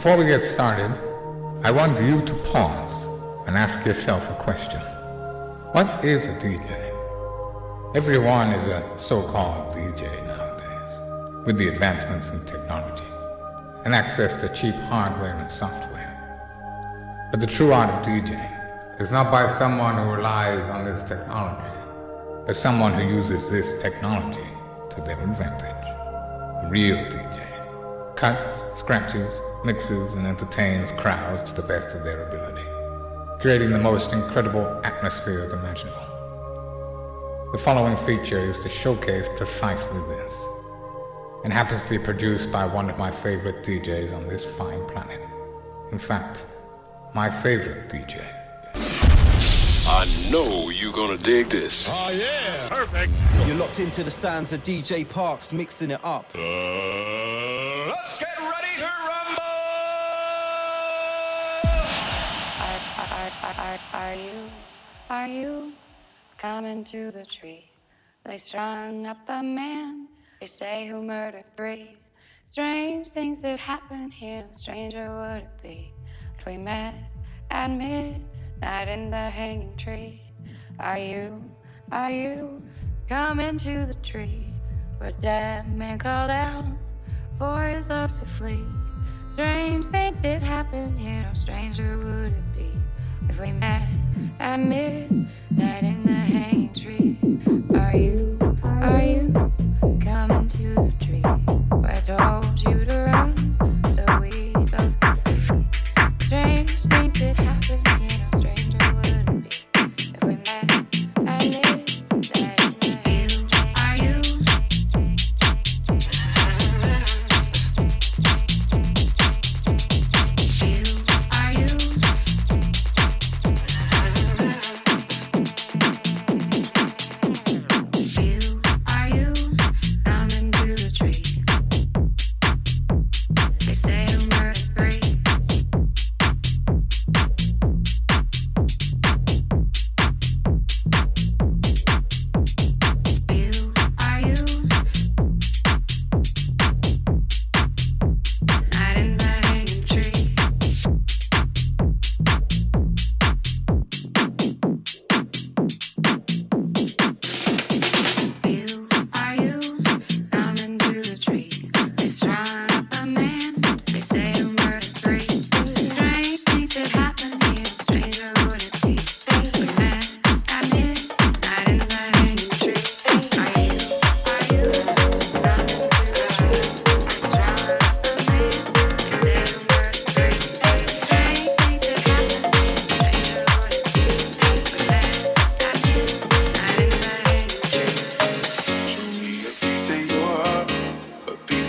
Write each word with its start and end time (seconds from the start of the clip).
Before 0.00 0.16
we 0.16 0.24
get 0.24 0.42
started, 0.42 0.90
I 1.62 1.70
want 1.70 2.00
you 2.00 2.24
to 2.24 2.34
pause 2.50 3.04
and 3.46 3.54
ask 3.54 3.84
yourself 3.84 4.30
a 4.30 4.34
question. 4.42 4.80
What 5.72 6.02
is 6.02 6.26
a 6.26 6.32
DJ? 6.36 6.72
Everyone 7.94 8.52
is 8.52 8.66
a 8.66 8.82
so-called 8.96 9.74
DJ 9.74 10.08
nowadays, 10.26 11.44
with 11.44 11.58
the 11.58 11.68
advancements 11.68 12.30
in 12.30 12.42
technology 12.46 13.04
and 13.84 13.94
access 13.94 14.40
to 14.40 14.48
cheap 14.54 14.74
hardware 14.74 15.36
and 15.36 15.52
software. 15.52 17.28
But 17.30 17.40
the 17.40 17.46
true 17.46 17.74
art 17.74 17.90
of 17.90 18.06
DJing 18.06 19.02
is 19.02 19.10
not 19.10 19.30
by 19.30 19.48
someone 19.48 19.96
who 19.96 20.12
relies 20.12 20.70
on 20.70 20.82
this 20.82 21.02
technology, 21.02 21.78
but 22.46 22.56
someone 22.56 22.94
who 22.94 23.02
uses 23.02 23.50
this 23.50 23.82
technology 23.82 24.50
to 24.92 25.00
their 25.02 25.20
advantage. 25.20 25.84
A 26.64 26.68
real 26.70 26.96
DJ. 26.96 28.16
Cuts, 28.16 28.62
scratches, 28.80 29.30
mixes, 29.64 30.14
and 30.14 30.26
entertains 30.26 30.92
crowds 30.92 31.50
to 31.52 31.60
the 31.60 31.66
best 31.66 31.94
of 31.94 32.04
their 32.04 32.28
ability, 32.28 32.66
creating 33.40 33.70
the 33.70 33.78
most 33.78 34.12
incredible 34.12 34.80
atmospheres 34.84 35.52
imaginable. 35.52 36.06
The 37.52 37.58
following 37.58 37.96
feature 37.96 38.38
is 38.38 38.60
to 38.60 38.68
showcase 38.68 39.26
precisely 39.36 40.00
this, 40.08 40.44
and 41.44 41.52
happens 41.52 41.82
to 41.82 41.88
be 41.88 41.98
produced 41.98 42.52
by 42.52 42.64
one 42.66 42.88
of 42.88 42.98
my 42.98 43.10
favorite 43.10 43.64
DJs 43.64 44.14
on 44.14 44.28
this 44.28 44.44
fine 44.44 44.84
planet. 44.86 45.20
In 45.92 45.98
fact, 45.98 46.44
my 47.14 47.28
favorite 47.28 47.88
DJ. 47.88 48.24
I 49.92 50.06
know 50.30 50.70
you're 50.70 50.92
gonna 50.92 51.16
dig 51.16 51.48
this. 51.50 51.88
Oh 51.90 52.10
yeah, 52.10 52.68
perfect. 52.68 53.12
You're 53.46 53.56
locked 53.56 53.80
into 53.80 54.04
the 54.04 54.10
sounds 54.10 54.52
of 54.52 54.62
DJ 54.62 55.08
Parks 55.08 55.52
mixing 55.52 55.90
it 55.90 56.00
up. 56.04 56.26
Uh, 56.32 57.29
are, 64.10 64.16
you, 64.16 64.50
are 65.08 65.28
you 65.28 65.72
coming 66.36 66.82
to 66.82 67.12
the 67.12 67.24
tree? 67.24 67.70
They 68.24 68.38
strung 68.38 69.06
up 69.06 69.18
a 69.28 69.40
man, 69.40 70.08
they 70.40 70.48
say 70.48 70.88
who 70.88 71.00
murdered 71.00 71.44
three. 71.56 71.96
Strange 72.44 73.06
things 73.06 73.40
that 73.42 73.60
happen 73.60 74.10
here, 74.10 74.42
no 74.42 74.48
stranger 74.54 75.16
would 75.16 75.44
it 75.44 75.62
be 75.62 75.92
if 76.36 76.44
we 76.44 76.56
met 76.56 76.94
at 77.52 77.70
midnight 77.70 78.88
in 78.88 79.10
the 79.10 79.30
hanging 79.30 79.76
tree? 79.76 80.20
Are 80.80 80.98
you, 80.98 81.44
are 81.92 82.10
you 82.10 82.60
coming 83.08 83.58
to 83.58 83.86
the 83.86 83.94
tree? 84.02 84.46
Where 84.98 85.12
dead 85.12 85.72
man 85.78 85.98
called 85.98 86.32
out 86.32 86.64
for 87.38 87.62
his 87.62 87.90
love 87.90 88.18
to 88.18 88.26
flee. 88.26 88.64
Strange 89.28 89.84
things 89.84 90.20
did 90.20 90.42
happen 90.42 90.96
here, 90.96 91.22
no 91.22 91.34
stranger 91.34 91.96
would 91.96 92.32
it 92.32 92.54
be 92.56 92.79
we 93.38 93.52
met 93.52 93.86
at 94.38 94.58
midnight 94.58 95.82
in 95.82 96.02
the 96.04 96.12
hanging 96.12 96.72
tree. 96.74 97.18
Are 97.78 97.96
you, 97.96 98.38
are 98.64 99.02
you 99.02 99.32
coming 100.00 100.48
to 100.48 100.74
the 100.74 100.92
tree 101.00 101.22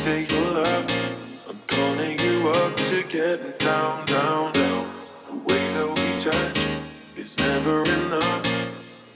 love. 0.07 1.47
I'm 1.47 1.59
calling 1.67 2.17
you 2.17 2.49
up 2.49 2.75
to 2.75 3.03
get 3.03 3.59
down, 3.59 4.03
down, 4.05 4.51
down. 4.51 4.89
The 5.27 5.37
way 5.45 5.61
that 5.75 5.89
we 5.93 6.17
touch 6.17 6.57
is 7.15 7.37
never 7.37 7.83
enough. 7.83 8.41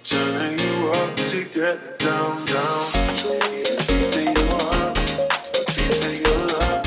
Turning 0.03 0.59
you 0.59 0.91
up 0.91 1.15
to 1.15 1.43
get 1.45 1.97
down, 1.97 2.45
down. 2.45 2.85
A 2.93 3.81
piece 3.89 4.17
of 4.17 4.25
your 4.25 4.59
a 4.77 4.93
piece 5.73 6.05
of 6.05 6.21
your 6.21 6.37
love. 6.53 6.85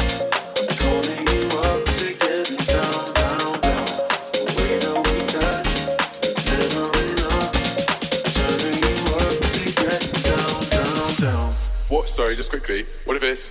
I'm 0.62 0.68
calling 0.78 1.24
you 1.34 1.42
up 1.66 1.82
to 1.98 2.06
get 2.22 2.46
down, 2.70 3.02
down, 3.18 3.58
down. 3.66 3.86
The 4.30 4.44
way 4.54 4.78
that 4.78 4.94
we 5.10 5.18
touch 5.26 5.74
is 6.22 6.38
never 6.54 6.86
enough. 7.02 7.50
Turning 8.30 8.78
you 8.78 8.94
up 9.26 9.42
to 9.42 9.62
get 9.74 10.02
down, 10.22 10.58
down, 10.70 11.10
down. 11.18 11.50
What? 11.88 12.08
Sorry, 12.08 12.36
just 12.36 12.50
quickly. 12.50 12.86
What 13.04 13.16
if 13.16 13.24
it's 13.24 13.50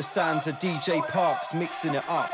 the 0.00 0.04
sounds 0.04 0.46
of 0.46 0.54
DJ 0.54 1.06
Parks 1.08 1.52
mixing 1.52 1.94
it 1.94 2.02
up. 2.08 2.30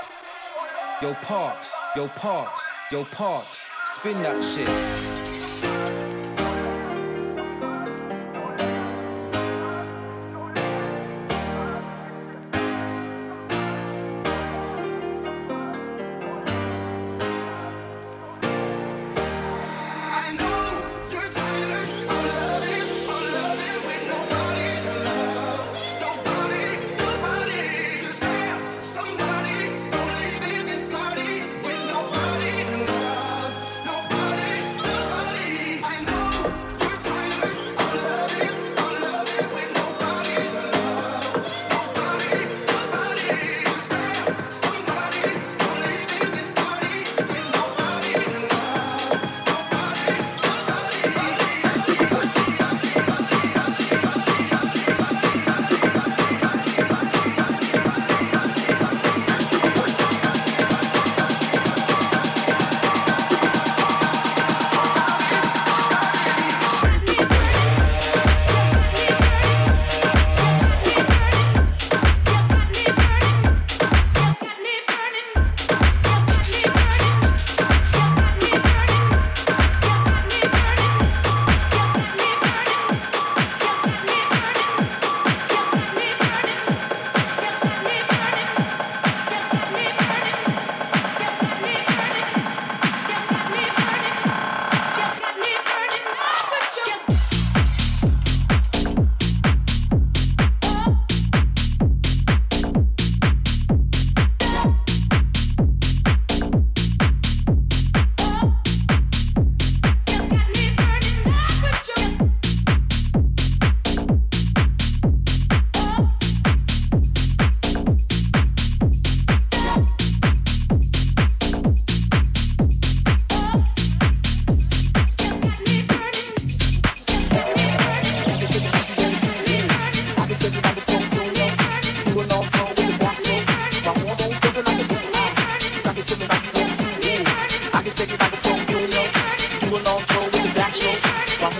Yo, 1.02 1.12
Parks, 1.14 1.74
yo, 1.96 2.06
Parks, 2.06 2.70
yo, 2.92 3.04
Parks, 3.06 3.66
spin 3.86 4.22
that 4.22 4.44
shit. 4.44 5.25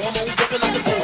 hormones 0.07 0.37
jumping 0.37 0.61
like 0.61 0.87
a 0.87 0.96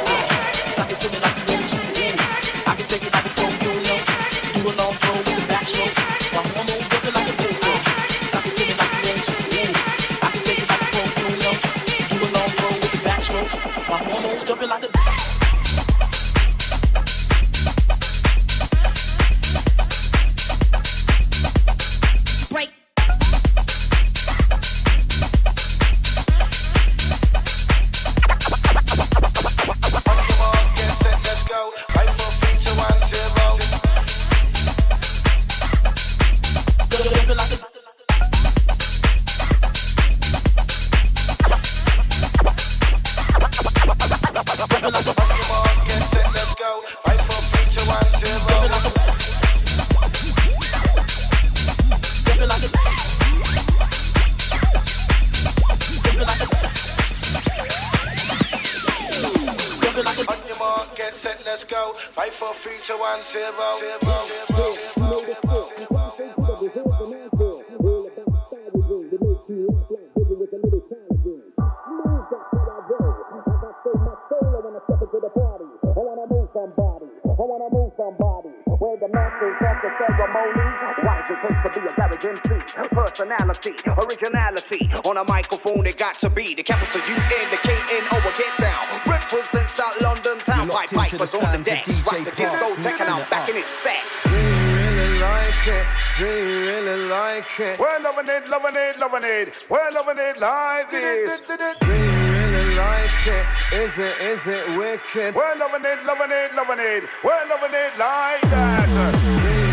personality, 82.23 83.75
originality. 83.85 84.89
On 85.05 85.17
a 85.17 85.23
microphone, 85.27 85.85
it 85.85 85.97
got 85.97 86.13
to 86.15 86.29
be 86.29 86.53
the 86.53 86.63
capital 86.63 87.01
U 87.07 87.15
N, 87.15 87.51
the 87.51 87.57
K 87.57 87.73
N 87.73 88.03
O, 88.11 88.19
get 88.35 88.57
down. 88.59 88.81
Represent 89.05 89.69
South 89.69 89.99
London 90.01 90.39
town. 90.39 90.69
Pied 90.69 90.89
Piper's 90.89 91.35
on 91.35 91.59
the 91.59 91.63
decks. 91.63 92.01
Rock 92.05 92.23
the 92.23 92.31
disco, 92.31 92.75
taking 92.81 93.07
out 93.07 93.29
back 93.29 93.49
in 93.49 93.57
its 93.57 93.67
set. 93.67 94.01
Do 94.23 94.29
you 94.29 94.37
really 94.77 95.19
like 95.19 95.67
it? 95.67 95.85
Do 96.17 96.25
you 96.25 96.61
really 96.65 97.09
like 97.09 97.59
it? 97.59 97.79
We're 97.79 97.99
loving 97.99 98.29
it, 98.29 98.49
loving 98.49 98.75
it, 98.75 98.99
loving 98.99 99.23
it. 99.23 99.53
We're 99.69 99.91
loving 99.91 100.17
it 100.19 100.39
like 100.39 100.89
this. 100.91 101.41
Do 101.41 101.53
you 101.87 102.11
really 102.31 102.75
like 102.75 103.27
it? 103.27 103.45
Is 103.73 103.97
it, 103.97 104.21
is 104.21 104.47
it 104.47 104.77
wicked? 104.77 105.35
We're 105.35 105.55
loving 105.57 105.83
it, 105.83 106.05
loving 106.05 106.31
it, 106.31 106.55
loving 106.55 106.79
it. 106.79 107.03
We're 107.23 107.47
loving 107.49 107.73
it 107.73 107.97
like 107.97 108.41
that. 108.41 109.72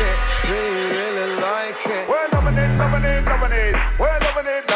It? 0.00 0.16
Do 0.46 0.54
you 0.54 0.88
really 0.96 1.40
like 1.40 1.86
it? 1.86 2.08
We're 2.08 2.28
loving 2.32 2.56
it, 2.56 2.70
loving 2.78 3.04
it, 3.04 3.24
loving 3.24 3.52
it. 3.52 3.74
We're 3.98 4.18
loving 4.20 4.46
it 4.46 4.70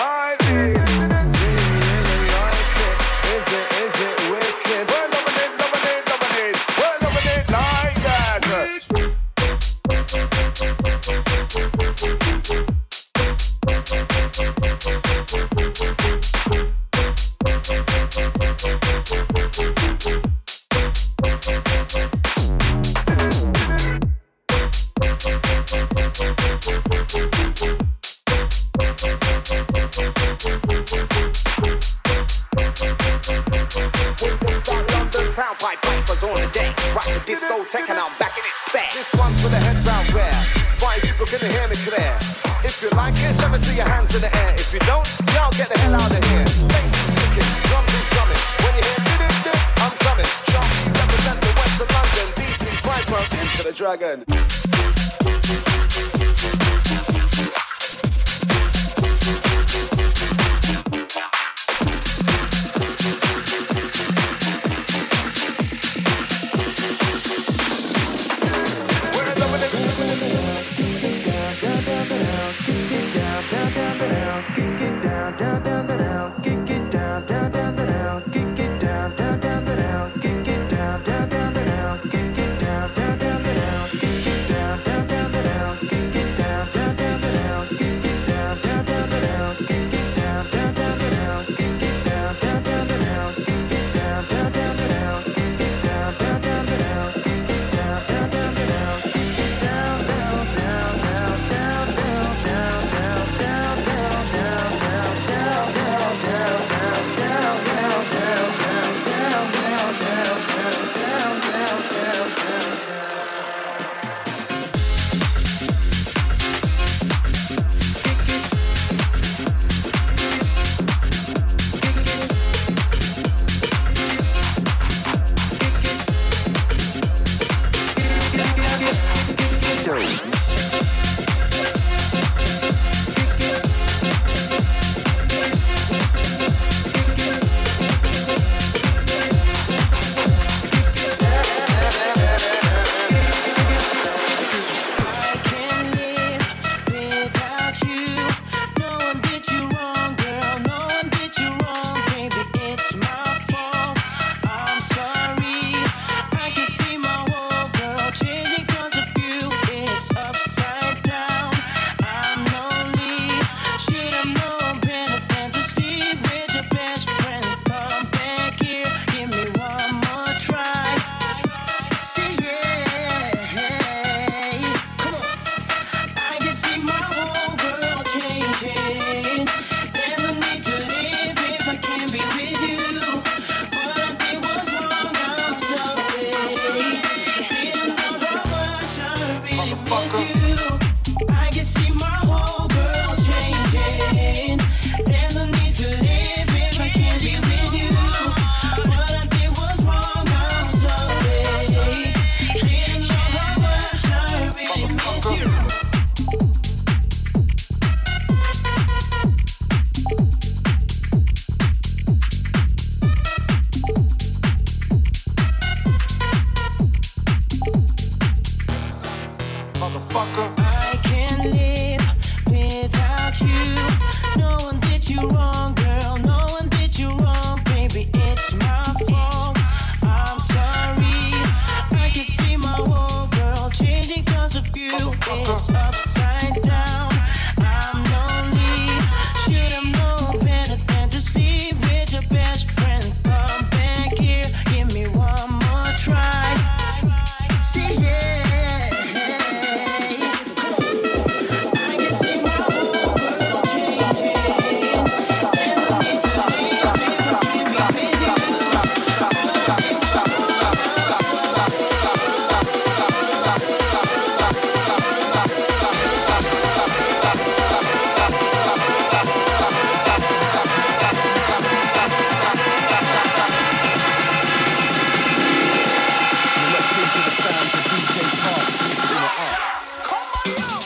up. 280.46 280.83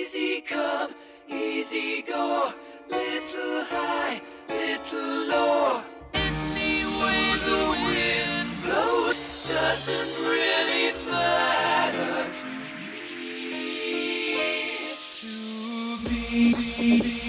Easy 0.00 0.40
come, 0.40 0.94
easy 1.28 2.00
go, 2.02 2.52
little 2.88 3.64
high, 3.64 4.20
little 4.48 5.28
low. 5.28 5.82
Any 6.14 6.84
way 7.00 7.22
the 7.48 7.62
wind 7.86 8.48
blows 8.64 9.18
doesn't 9.46 10.12
really 10.26 10.79
I'm 16.80 17.20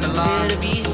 learn 0.00 0.10
a 0.10 0.14
lot. 0.14 0.87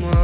smile. 0.00 0.21